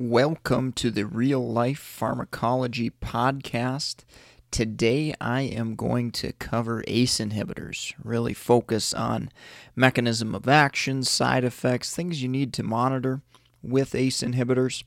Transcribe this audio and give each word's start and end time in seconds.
Welcome 0.00 0.74
to 0.74 0.92
the 0.92 1.06
Real 1.06 1.44
Life 1.44 1.80
Pharmacology 1.80 2.88
Podcast. 2.88 4.04
Today 4.52 5.12
I 5.20 5.40
am 5.40 5.74
going 5.74 6.12
to 6.12 6.32
cover 6.34 6.84
ACE 6.86 7.18
inhibitors, 7.18 7.94
really 8.04 8.32
focus 8.32 8.94
on 8.94 9.32
mechanism 9.74 10.36
of 10.36 10.46
action, 10.46 11.02
side 11.02 11.42
effects, 11.42 11.92
things 11.92 12.22
you 12.22 12.28
need 12.28 12.52
to 12.52 12.62
monitor 12.62 13.22
with 13.60 13.96
ACE 13.96 14.22
inhibitors, 14.22 14.84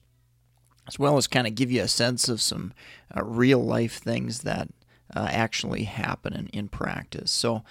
as 0.88 0.98
well 0.98 1.18
as 1.18 1.28
kind 1.28 1.46
of 1.46 1.56
give 1.56 1.70
you 1.70 1.82
a 1.82 1.90
sense 1.90 2.30
of 2.30 2.42
some 2.42 2.72
uh, 3.14 3.22
real 3.22 3.62
life 3.62 3.98
things 3.98 4.44
that 4.44 4.70
uh, 5.14 5.28
actually 5.30 5.84
happen 5.84 6.32
in, 6.32 6.48
in 6.54 6.70
practice. 6.70 7.32
So, 7.32 7.66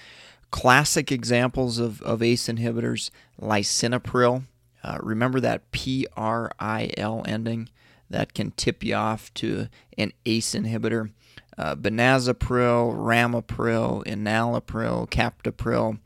classic 0.50 1.10
examples 1.10 1.78
of, 1.78 2.02
of 2.02 2.22
ACE 2.22 2.48
inhibitors 2.48 3.08
lisinopril. 3.40 4.42
Uh, 4.82 4.98
remember 5.02 5.40
that 5.40 5.70
PRIL 5.72 7.24
ending 7.26 7.68
that 8.08 8.34
can 8.34 8.50
tip 8.52 8.82
you 8.82 8.94
off 8.94 9.32
to 9.34 9.68
an 9.96 10.12
ACE 10.26 10.54
inhibitor. 10.54 11.12
Uh, 11.56 11.74
benazepril, 11.76 12.94
ramipril, 12.94 14.04
enalapril, 14.06 15.08
captopril, 15.10 15.98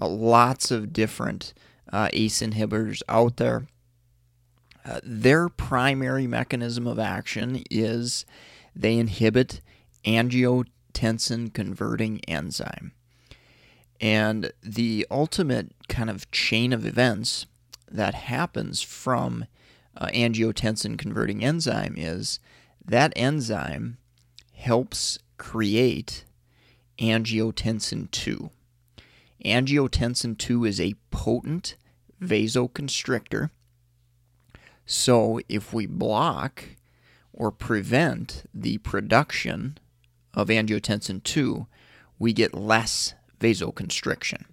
uh, 0.00 0.08
lots 0.08 0.70
of 0.70 0.92
different 0.92 1.54
uh, 1.92 2.08
ACE 2.12 2.40
inhibitors 2.42 3.02
out 3.08 3.36
there. 3.36 3.66
Uh, 4.84 5.00
their 5.02 5.48
primary 5.48 6.26
mechanism 6.26 6.86
of 6.86 6.98
action 6.98 7.62
is 7.70 8.24
they 8.74 8.98
inhibit 8.98 9.60
angiotensin 10.04 11.52
converting 11.52 12.20
enzyme. 12.26 12.92
And 14.00 14.52
the 14.62 15.06
ultimate 15.10 15.72
kind 15.88 16.10
of 16.10 16.30
chain 16.30 16.72
of 16.72 16.84
events 16.84 17.46
that 17.90 18.14
happens 18.14 18.82
from 18.82 19.46
uh, 19.96 20.06
angiotensin 20.08 20.98
converting 20.98 21.42
enzyme 21.42 21.94
is 21.96 22.38
that 22.84 23.12
enzyme 23.16 23.98
helps 24.52 25.18
create 25.38 26.24
angiotensin 26.98 28.10
2. 28.10 28.50
Angiotensin 29.44 30.36
2 30.36 30.64
is 30.64 30.80
a 30.80 30.94
potent 31.10 31.76
vasoconstrictor. 32.20 33.50
So 34.84 35.40
if 35.48 35.72
we 35.72 35.86
block 35.86 36.64
or 37.32 37.50
prevent 37.50 38.44
the 38.54 38.78
production 38.78 39.78
of 40.32 40.48
angiotensin 40.48 41.22
2, 41.22 41.66
we 42.18 42.32
get 42.32 42.54
less 42.54 43.14
vasoconstriction. 43.40 44.44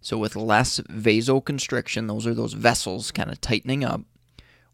So, 0.00 0.16
with 0.16 0.36
less 0.36 0.80
vasoconstriction, 0.80 2.06
those 2.06 2.26
are 2.26 2.34
those 2.34 2.52
vessels 2.52 3.10
kind 3.10 3.30
of 3.30 3.40
tightening 3.40 3.84
up, 3.84 4.02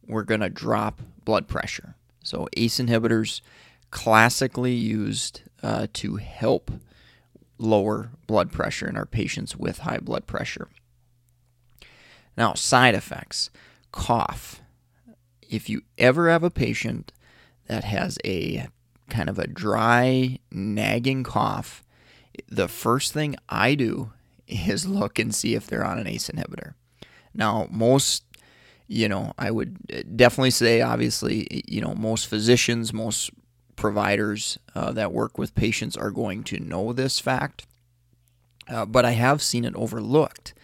we're 0.06 0.22
going 0.22 0.42
to 0.42 0.50
drop 0.50 1.00
blood 1.24 1.48
pressure. 1.48 1.94
So, 2.22 2.48
ACE 2.56 2.78
inhibitors 2.78 3.40
classically 3.90 4.74
used 4.74 5.42
uh, 5.62 5.86
to 5.94 6.16
help 6.16 6.70
lower 7.58 8.10
blood 8.26 8.52
pressure 8.52 8.88
in 8.88 8.96
our 8.96 9.06
patients 9.06 9.56
with 9.56 9.78
high 9.78 9.98
blood 9.98 10.26
pressure. 10.26 10.68
Now, 12.36 12.54
side 12.54 12.94
effects 12.94 13.50
cough. 13.92 14.60
If 15.48 15.70
you 15.70 15.82
ever 15.98 16.28
have 16.28 16.42
a 16.42 16.50
patient 16.50 17.12
that 17.68 17.84
has 17.84 18.18
a 18.24 18.68
kind 19.08 19.28
of 19.28 19.38
a 19.38 19.46
dry, 19.46 20.40
nagging 20.50 21.22
cough, 21.22 21.84
the 22.48 22.68
first 22.68 23.12
thing 23.12 23.36
I 23.48 23.74
do 23.74 24.12
is 24.46 24.86
look 24.86 25.18
and 25.18 25.34
see 25.34 25.54
if 25.54 25.66
they're 25.66 25.84
on 25.84 25.98
an 25.98 26.06
ACE 26.06 26.28
inhibitor. 26.28 26.74
Now, 27.34 27.66
most, 27.70 28.24
you 28.86 29.08
know, 29.08 29.32
I 29.38 29.50
would 29.50 30.16
definitely 30.16 30.50
say, 30.50 30.80
obviously, 30.80 31.62
you 31.66 31.80
know, 31.80 31.94
most 31.94 32.28
physicians, 32.28 32.92
most 32.92 33.30
providers 33.76 34.58
uh, 34.74 34.92
that 34.92 35.12
work 35.12 35.36
with 35.36 35.54
patients 35.54 35.96
are 35.96 36.10
going 36.10 36.44
to 36.44 36.60
know 36.60 36.92
this 36.92 37.18
fact. 37.18 37.66
Uh, 38.68 38.84
but 38.84 39.04
I 39.04 39.12
have 39.12 39.42
seen 39.42 39.64
it 39.64 39.74
overlooked 39.74 40.54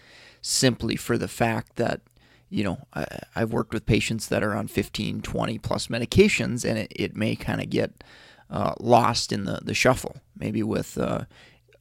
simply 0.41 0.95
for 0.95 1.17
the 1.17 1.27
fact 1.27 1.75
that, 1.75 2.01
you 2.49 2.63
know, 2.63 2.79
I, 2.93 3.05
have 3.35 3.53
worked 3.53 3.73
with 3.73 3.85
patients 3.85 4.27
that 4.27 4.43
are 4.43 4.55
on 4.55 4.67
15, 4.67 5.21
20 5.21 5.57
plus 5.59 5.87
medications, 5.87 6.67
and 6.67 6.79
it, 6.79 6.91
it 6.95 7.15
may 7.15 7.35
kind 7.35 7.61
of 7.61 7.69
get 7.69 8.03
uh, 8.49 8.73
lost 8.79 9.31
in 9.31 9.45
the, 9.45 9.59
the 9.63 9.73
shuffle, 9.73 10.17
maybe 10.37 10.63
with, 10.63 10.97
uh, 10.97 11.25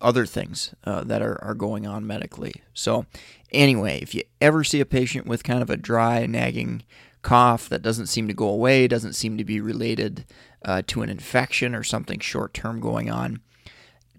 other 0.00 0.26
things 0.26 0.74
uh, 0.84 1.04
that 1.04 1.22
are, 1.22 1.42
are 1.44 1.54
going 1.54 1.86
on 1.86 2.06
medically. 2.06 2.54
So, 2.74 3.06
anyway, 3.52 4.00
if 4.00 4.14
you 4.14 4.22
ever 4.40 4.64
see 4.64 4.80
a 4.80 4.86
patient 4.86 5.26
with 5.26 5.44
kind 5.44 5.62
of 5.62 5.70
a 5.70 5.76
dry, 5.76 6.26
nagging 6.26 6.82
cough 7.22 7.68
that 7.68 7.82
doesn't 7.82 8.06
seem 8.06 8.28
to 8.28 8.34
go 8.34 8.48
away, 8.48 8.88
doesn't 8.88 9.12
seem 9.12 9.36
to 9.36 9.44
be 9.44 9.60
related 9.60 10.24
uh, 10.64 10.82
to 10.86 11.02
an 11.02 11.10
infection 11.10 11.74
or 11.74 11.82
something 11.82 12.18
short 12.18 12.54
term 12.54 12.80
going 12.80 13.10
on, 13.10 13.40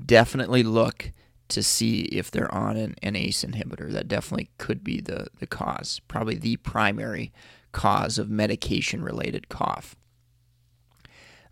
definitely 0.03 0.63
look 0.63 1.11
to 1.49 1.61
see 1.61 2.03
if 2.03 2.31
they're 2.31 2.53
on 2.53 2.77
an, 2.77 2.95
an 3.03 3.15
ACE 3.15 3.43
inhibitor. 3.43 3.91
That 3.91 4.07
definitely 4.07 4.49
could 4.57 4.83
be 4.83 5.01
the, 5.01 5.27
the 5.39 5.47
cause, 5.47 5.99
probably 6.07 6.35
the 6.35 6.57
primary 6.57 7.33
cause 7.71 8.17
of 8.17 8.29
medication 8.29 9.03
related 9.03 9.49
cough. 9.49 9.95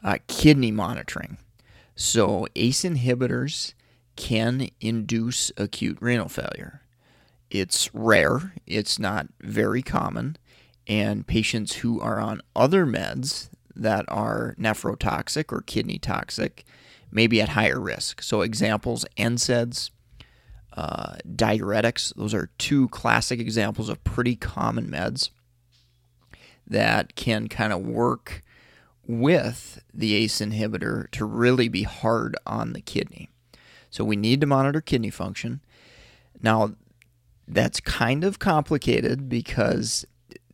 Uh, 0.04 0.18
kidney 0.28 0.72
monitoring. 0.72 1.38
So, 1.96 2.48
ACE 2.56 2.84
inhibitors 2.84 3.74
can 4.19 4.68
induce 4.81 5.50
acute 5.56 5.97
renal 6.02 6.28
failure. 6.28 6.81
It's 7.50 7.90
rare, 7.96 8.53
it's 8.68 9.00
not 9.00 9.28
very 9.40 9.81
common, 9.81 10.35
and 10.85 11.25
patients 11.25 11.78
who 11.78 12.02
are 12.02 12.19
on 12.19 12.41
other 12.53 12.85
meds 12.85 13.50
that 13.74 14.03
are 14.09 14.56
nephrotoxic 14.59 15.53
or 15.53 15.62
kidney 15.62 16.00
toxic 16.00 16.66
may 17.09 17.28
be 17.28 17.41
at 17.41 17.50
higher 17.50 17.80
risk. 17.80 18.22
So, 18.22 18.41
examples 18.41 19.06
NSAIDs, 19.18 19.90
uh, 20.74 21.16
diuretics, 21.25 22.13
those 22.16 22.34
are 22.34 22.51
two 22.57 22.90
classic 22.90 23.40
examples 23.40 23.88
of 23.88 24.03
pretty 24.03 24.36
common 24.36 24.91
meds 24.91 25.30
that 26.68 27.16
can 27.16 27.47
kind 27.47 27.72
of 27.72 27.88
work 27.88 28.44
with 29.07 29.81
the 29.94 30.13
ACE 30.13 30.40
inhibitor 30.40 31.09
to 31.12 31.24
really 31.24 31.69
be 31.69 31.84
hard 31.84 32.36
on 32.46 32.74
the 32.74 32.81
kidney. 32.81 33.30
So 33.90 34.04
we 34.04 34.16
need 34.16 34.42
to 34.42 34.48
monitor 34.48 34.82
kidney 34.82 35.10
function. 35.10 35.62
Now, 36.42 36.76
that's 37.48 37.80
kind 37.80 38.24
of 38.24 38.40
complicated 38.40 39.28
because 39.28 40.06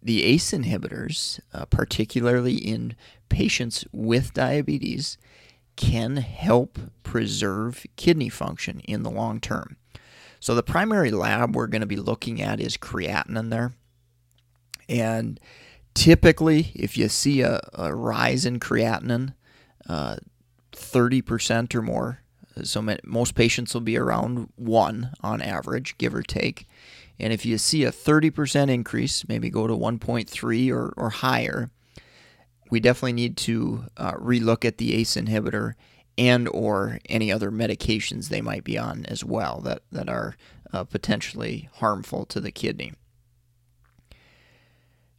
the 0.01 0.23
ACE 0.23 0.51
inhibitors, 0.51 1.39
uh, 1.53 1.65
particularly 1.65 2.55
in 2.55 2.95
patients 3.27 3.85
with 3.91 4.33
diabetes, 4.33 5.17
can 5.75 6.17
help 6.17 6.79
preserve 7.03 7.85
kidney 7.95 8.29
function 8.29 8.79
in 8.81 9.03
the 9.03 9.09
long 9.09 9.39
term. 9.39 9.75
So, 10.39 10.55
the 10.55 10.63
primary 10.63 11.11
lab 11.11 11.55
we're 11.55 11.67
going 11.67 11.81
to 11.81 11.87
be 11.87 11.95
looking 11.95 12.41
at 12.41 12.59
is 12.59 12.77
creatinine 12.77 13.49
there. 13.49 13.73
And 14.87 15.39
typically, 15.95 16.71
if 16.75 16.97
you 16.97 17.09
see 17.09 17.41
a, 17.41 17.59
a 17.73 17.93
rise 17.95 18.45
in 18.45 18.59
creatinine, 18.59 19.33
uh, 19.89 20.17
30% 20.71 21.73
or 21.73 21.81
more, 21.81 22.19
so 22.63 22.95
most 23.03 23.35
patients 23.35 23.73
will 23.73 23.81
be 23.81 23.97
around 23.97 24.49
one 24.55 25.11
on 25.21 25.41
average, 25.41 25.97
give 25.97 26.15
or 26.15 26.21
take. 26.21 26.67
And 27.19 27.31
if 27.31 27.45
you 27.45 27.57
see 27.57 27.83
a 27.83 27.91
30% 27.91 28.69
increase, 28.69 29.27
maybe 29.27 29.49
go 29.49 29.67
to 29.67 29.73
1.3 29.73 30.71
or, 30.71 30.93
or 30.97 31.09
higher, 31.09 31.69
we 32.69 32.79
definitely 32.79 33.13
need 33.13 33.37
to 33.37 33.85
uh, 33.97 34.13
relook 34.13 34.65
at 34.65 34.77
the 34.77 34.93
ACE 34.93 35.15
inhibitor 35.15 35.73
and 36.17 36.47
or 36.49 36.99
any 37.09 37.31
other 37.31 37.51
medications 37.51 38.29
they 38.29 38.41
might 38.41 38.63
be 38.63 38.77
on 38.77 39.05
as 39.05 39.23
well 39.23 39.59
that, 39.61 39.81
that 39.91 40.09
are 40.09 40.35
uh, 40.73 40.83
potentially 40.83 41.69
harmful 41.75 42.25
to 42.25 42.39
the 42.39 42.51
kidney. 42.51 42.93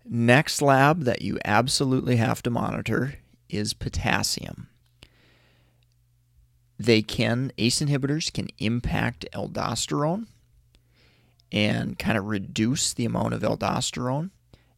Next 0.04 0.62
lab 0.62 1.02
that 1.04 1.22
you 1.22 1.38
absolutely 1.44 2.16
have 2.16 2.42
to 2.42 2.50
monitor 2.50 3.14
is 3.48 3.74
potassium 3.74 4.68
they 6.78 7.02
can, 7.02 7.52
ACE 7.58 7.80
inhibitors 7.80 8.32
can 8.32 8.48
impact 8.58 9.26
aldosterone 9.32 10.26
and 11.50 11.98
kind 11.98 12.18
of 12.18 12.26
reduce 12.26 12.92
the 12.92 13.04
amount 13.04 13.34
of 13.34 13.42
aldosterone. 13.42 14.30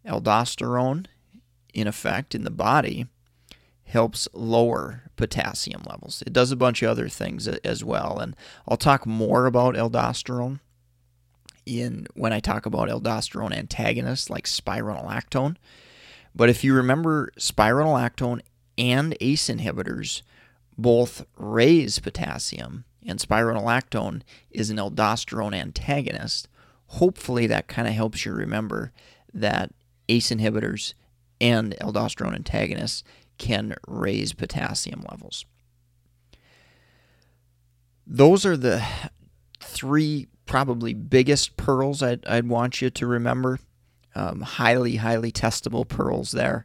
Aldosterone, 0.07 1.07
in 1.75 1.87
effect, 1.87 2.35
in 2.35 2.45
the 2.45 2.51
body, 2.51 3.07
helps 3.85 4.29
lower 4.33 5.03
potassium 5.17 5.83
levels. 5.89 6.23
It 6.27 6.33
does 6.33 6.53
a 6.53 6.57
bunch 6.57 6.83
of 6.83 6.91
other 6.91 7.09
things 7.09 7.49
as 7.49 7.83
well. 7.83 8.19
And 8.19 8.37
I'll 8.69 8.77
talk 8.77 9.07
more 9.07 9.47
about 9.47 9.75
aldosterone 9.75 10.61
in 11.67 12.07
when 12.15 12.33
I 12.33 12.41
talk 12.41 12.65
about 12.67 12.89
aldosterone 12.89 13.55
antagonists 13.55 14.31
like 14.31 14.45
spironolactone. 14.45 15.57
But 16.35 16.49
if 16.49 16.63
you 16.63 16.75
remember, 16.75 17.33
spironolactone 17.39 18.41
and 18.77 19.17
ACE 19.21 19.49
inhibitors 19.49 20.23
both 20.79 21.27
raise 21.37 21.99
potassium, 21.99 22.85
and 23.05 23.19
spironolactone 23.19 24.23
is 24.51 24.71
an 24.71 24.77
aldosterone 24.77 25.55
antagonist. 25.55 26.49
Hopefully, 26.87 27.47
that 27.49 27.67
kind 27.69 27.89
of 27.89 27.95
helps 27.95 28.25
you 28.25 28.33
remember 28.33 28.93
that 29.35 29.73
ACE 30.09 30.31
inhibitors 30.31 30.95
and 31.41 31.75
aldosterone 31.81 32.35
antagonists 32.35 33.03
can 33.39 33.75
raise 33.87 34.33
potassium 34.33 35.05
levels. 35.11 35.45
Those 38.07 38.47
are 38.47 38.57
the 38.57 38.85
three 39.61 40.29
probably 40.47 40.95
biggest 40.95 41.57
pearls 41.57 42.03
I'd, 42.03 42.25
I'd 42.27 42.49
want 42.49 42.81
you 42.81 42.89
to 42.89 43.07
remember. 43.07 43.59
Um, 44.15 44.41
highly, 44.41 44.97
highly 44.97 45.31
testable 45.31 45.87
pearls 45.87 46.33
there. 46.33 46.65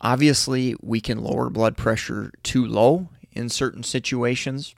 Obviously, 0.00 0.76
we 0.80 1.00
can 1.00 1.18
lower 1.18 1.50
blood 1.50 1.76
pressure 1.76 2.32
too 2.42 2.64
low 2.64 3.08
in 3.32 3.48
certain 3.48 3.82
situations. 3.82 4.74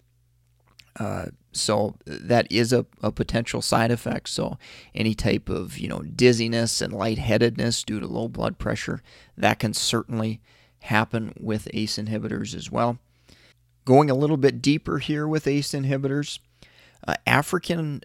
Uh, 0.99 1.27
so 1.53 1.97
that 2.05 2.51
is 2.51 2.73
a, 2.73 2.87
a 3.03 3.11
potential 3.11 3.63
side 3.63 3.91
effect. 3.91 4.29
So 4.29 4.59
any 4.95 5.15
type 5.15 5.49
of 5.49 5.79
you 5.79 5.89
know 5.89 6.01
dizziness 6.01 6.81
and 6.81 6.93
lightheadedness 6.93 7.85
due 7.85 8.01
to 8.01 8.07
low 8.07 8.29
blood 8.29 8.59
pressure 8.59 9.03
that 9.37 9.59
can 9.59 9.75
certainly 9.75 10.41
happen 10.81 11.33
with 11.39 11.69
ACE 11.73 11.97
inhibitors 11.97 12.55
as 12.55 12.71
well. 12.71 12.99
Going 13.85 14.11
a 14.11 14.15
little 14.15 14.37
bit 14.37 14.63
deeper 14.63 14.99
here 14.99 15.27
with 15.27 15.47
ACE 15.47 15.73
inhibitors, 15.73 16.39
uh, 17.07 17.15
African 17.27 18.03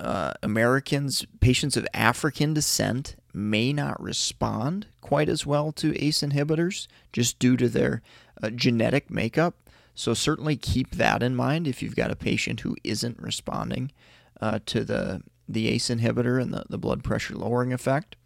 uh, 0.00 0.34
Americans, 0.42 1.24
patients 1.40 1.76
of 1.76 1.86
African 1.94 2.54
descent, 2.54 3.16
may 3.32 3.72
not 3.72 4.00
respond 4.02 4.86
quite 5.00 5.28
as 5.28 5.46
well 5.46 5.72
to 5.72 5.96
ACE 6.02 6.20
inhibitors 6.20 6.86
just 7.12 7.38
due 7.38 7.56
to 7.56 7.68
their 7.68 8.02
uh, 8.42 8.50
genetic 8.50 9.10
makeup. 9.10 9.63
So, 9.94 10.14
certainly 10.14 10.56
keep 10.56 10.92
that 10.92 11.22
in 11.22 11.36
mind 11.36 11.68
if 11.68 11.82
you've 11.82 11.96
got 11.96 12.10
a 12.10 12.16
patient 12.16 12.60
who 12.60 12.76
isn't 12.82 13.20
responding 13.20 13.92
uh, 14.40 14.58
to 14.66 14.84
the, 14.84 15.22
the 15.48 15.68
ACE 15.68 15.88
inhibitor 15.88 16.40
and 16.42 16.52
the, 16.52 16.64
the 16.68 16.78
blood 16.78 17.04
pressure 17.04 17.34
lowering 17.34 17.72
effect. 17.72 18.16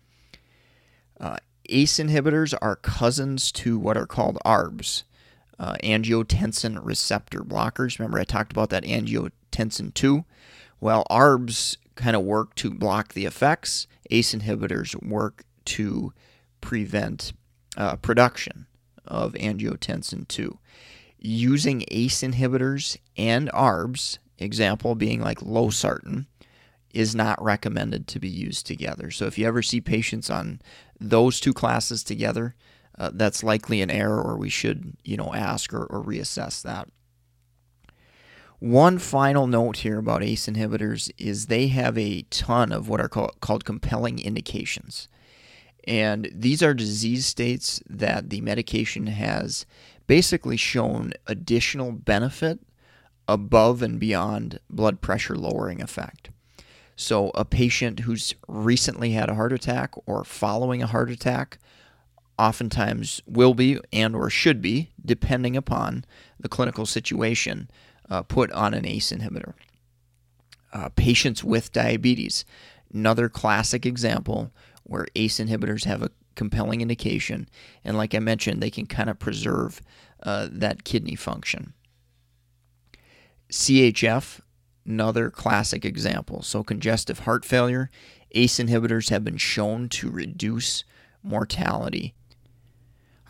Uh, 1.21 1.37
ACE 1.69 1.99
inhibitors 1.99 2.55
are 2.63 2.77
cousins 2.77 3.53
to 3.53 3.79
what 3.79 3.97
are 3.97 4.07
called 4.07 4.39
ARBs, 4.45 5.03
uh, 5.59 5.75
angiotensin 5.83 6.79
receptor 6.83 7.41
blockers. 7.41 7.99
Remember, 7.99 8.19
I 8.19 8.25
talked 8.25 8.53
about 8.53 8.71
that 8.71 8.85
angiotensin 8.85 9.93
2. 9.93 10.25
Well, 10.81 11.05
ARBs 11.11 11.77
kind 11.97 12.17
of 12.17 12.23
work 12.23 12.55
to 12.55 12.71
block 12.71 13.13
the 13.13 13.27
effects, 13.27 13.87
ACE 14.11 14.35
inhibitors 14.35 14.95
work 15.05 15.45
to 15.67 16.13
prevent 16.61 17.33
uh, 17.77 17.97
production 17.97 18.67
of 19.05 19.33
angiotensin 19.35 20.27
2. 20.29 20.59
Using 21.21 21.85
ACE 21.89 22.23
inhibitors 22.23 22.97
and 23.17 23.51
ARBs, 23.51 24.19
example 24.39 24.95
being 24.95 25.21
like 25.21 25.41
losartan, 25.41 26.27
is 26.95 27.15
not 27.15 27.43
recommended 27.43 28.07
to 28.09 28.21
be 28.21 28.29
used 28.29 28.67
together. 28.67 29.11
So 29.11 29.27
if 29.27 29.37
you 29.37 29.47
ever 29.47 29.63
see 29.63 29.81
patients 29.81 30.31
on 30.31 30.61
those 30.99 31.41
two 31.41 31.53
classes 31.53 32.03
together, 32.03 32.55
uh, 32.99 33.11
that's 33.13 33.45
likely 33.45 33.83
an 33.83 33.91
error, 33.91 34.21
or 34.21 34.37
we 34.37 34.49
should, 34.49 34.97
you 35.05 35.17
know, 35.17 35.33
ask 35.35 35.73
or, 35.73 35.85
or 35.85 36.03
reassess 36.03 36.63
that. 36.63 36.89
One 38.59 38.99
final 38.99 39.47
note 39.47 39.79
here 39.79 39.99
about 39.99 40.25
ACE 40.25 40.49
inhibitors 40.49 41.13
is 41.17 41.47
they 41.47 41.69
have 41.69 41.97
a 41.97 42.23
ton 42.23 42.73
of 42.73 42.89
what 42.89 43.01
are 43.01 43.09
called, 43.09 43.41
called 43.41 43.65
compelling 43.65 44.19
indications. 44.19 45.09
And 45.89 46.31
these 46.35 46.63
are 46.63 46.75
disease 46.75 47.25
states 47.25 47.83
that 47.89 48.29
the 48.29 48.43
medication 48.43 49.07
has 49.07 49.65
basically 50.07 50.59
shown 50.59 51.15
additional 51.27 51.93
benefit 51.93 52.61
above 53.27 53.81
and 53.81 53.99
beyond 53.99 54.61
blood 54.69 55.01
pressure 55.01 55.35
lowering 55.35 55.81
effect. 55.81 56.29
So, 56.95 57.31
a 57.35 57.45
patient 57.45 58.01
who's 58.01 58.35
recently 58.49 59.13
had 59.13 59.31
a 59.31 59.35
heart 59.35 59.53
attack 59.53 59.95
or 60.05 60.25
following 60.25 60.83
a 60.83 60.87
heart 60.87 61.11
attack 61.11 61.59
oftentimes 62.39 63.23
will 63.27 63.55
be 63.55 63.79
and 63.91 64.15
or 64.15 64.29
should 64.29 64.61
be 64.61 64.91
depending 65.03 65.57
upon 65.57 66.05
the 66.39 66.51
clinical 66.51 66.85
situation 66.85 67.71
uh, 68.11 68.23
put 68.23 68.53
on 68.53 68.75
an 68.75 68.85
ACE 68.85 69.11
inhibitor. 69.11 69.55
Uh, 70.71 70.91
patients 70.91 71.43
with 71.43 71.73
diabetes, 71.73 72.45
another 72.93 73.31
classic 73.31 73.87
example 73.87 74.53
where 74.89 75.07
ACE 75.15 75.39
inhibitors 75.39 75.85
have 75.85 76.03
a 76.03 76.11
compelling 76.35 76.81
indication, 76.81 77.49
and 77.85 77.97
like 77.97 78.15
I 78.15 78.19
mentioned, 78.19 78.63
they 78.63 78.71
can 78.71 78.87
kind 78.87 79.09
of 79.09 79.19
preserve 79.19 79.81
uh, 80.23 80.49
that 80.51 80.85
kidney 80.85 81.15
function. 81.15 81.75
CHF, 83.53 84.41
another 84.85 85.31
classic 85.31 85.85
example. 85.85 86.43
So, 86.43 86.63
congestive 86.63 87.21
heart 87.21 87.45
failure, 87.45 87.91
ACE 88.33 88.59
inhibitors 88.59 89.11
have 89.11 89.25
been 89.25 89.37
shown 89.37 89.89
to 89.91 90.11
reduce 90.11 90.85
mortality 91.23 92.15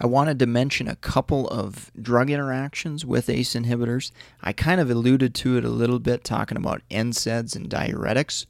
I 0.01 0.07
wanted 0.07 0.39
to 0.39 0.47
mention 0.47 0.87
a 0.87 0.97
couple 0.97 1.49
of 1.49 1.91
drug 2.01 2.31
interactions 2.31 3.05
with 3.05 3.29
ACE 3.29 3.55
inhibitors. 3.55 4.13
I 4.41 4.53
kind 4.53 4.81
of 4.81 4.91
alluded 4.91 5.35
to 5.37 5.57
it 5.57 5.65
a 5.65 5.71
little 5.71 5.99
bit 5.99 6.23
talking 6.23 6.57
about 6.57 6.83
NSAIDs 6.89 7.57
and 7.57 7.69
diuretics. 7.69 8.47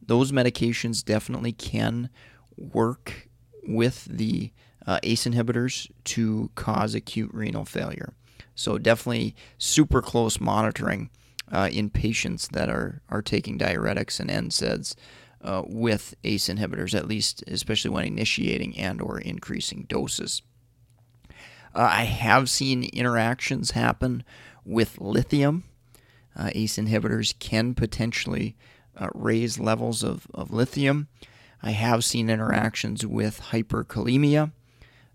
Those 0.00 0.32
medications 0.32 1.04
definitely 1.04 1.52
can 1.52 2.08
work 2.58 3.28
with 3.62 4.04
the 4.04 4.52
uh, 4.86 4.98
ACE 5.02 5.24
inhibitors 5.24 5.90
to 6.04 6.50
cause 6.54 6.94
acute 6.94 7.30
renal 7.32 7.64
failure. 7.64 8.14
So, 8.54 8.78
definitely 8.78 9.36
super 9.58 10.02
close 10.02 10.40
monitoring 10.40 11.10
uh, 11.50 11.68
in 11.70 11.90
patients 11.90 12.48
that 12.48 12.68
are, 12.68 13.02
are 13.08 13.22
taking 13.22 13.58
diuretics 13.58 14.20
and 14.20 14.30
NSAIDs 14.30 14.94
uh, 15.42 15.62
with 15.66 16.14
ACE 16.24 16.48
inhibitors, 16.48 16.94
at 16.94 17.06
least, 17.06 17.44
especially 17.46 17.90
when 17.90 18.04
initiating 18.04 18.76
and 18.76 19.00
or 19.00 19.18
increasing 19.20 19.86
doses. 19.88 20.42
Uh, 21.74 21.88
I 21.90 22.04
have 22.04 22.50
seen 22.50 22.84
interactions 22.84 23.72
happen 23.72 24.24
with 24.64 25.00
lithium. 25.00 25.64
Uh, 26.36 26.50
ACE 26.54 26.76
inhibitors 26.76 27.38
can 27.38 27.74
potentially 27.74 28.56
uh, 28.96 29.08
raise 29.14 29.58
levels 29.58 30.02
of, 30.02 30.26
of 30.34 30.52
lithium. 30.52 31.08
I 31.62 31.72
have 31.72 32.04
seen 32.04 32.30
interactions 32.30 33.04
with 33.06 33.40
hyperkalemia. 33.50 34.52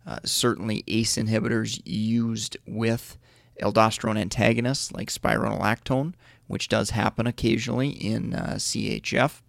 Uh, 0.06 0.20
certainly, 0.26 0.84
ACE 0.88 1.16
inhibitors 1.16 1.82
used 1.86 2.58
with 2.68 3.18
aldosterone 3.62 4.20
antagonists 4.20 4.92
like 4.92 5.10
spironolactone, 5.10 6.14
which 6.48 6.68
does 6.68 6.90
happen 6.90 7.28
occasionally 7.28 7.90
in 7.90 8.34
uh, 8.34 8.56
CHF. 8.58 9.42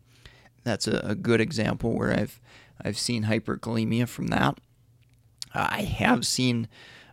That's 0.62 0.86
a, 0.86 0.98
a, 0.98 1.14
good 1.14 1.40
example 1.40 1.92
where 1.92 2.12
I've 2.12 2.40
I've 2.82 2.98
seen 2.98 3.24
hyperkalemia 3.24 4.08
from 4.08 4.28
that. 4.28 4.58
Uh, 5.54 5.68
I 5.70 5.82
have 5.82 6.26
seen 6.26 6.68